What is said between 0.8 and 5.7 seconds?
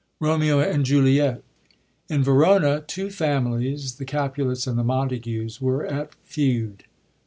JuLiBT.— In Verona, two families, the Capulets and the Montagues,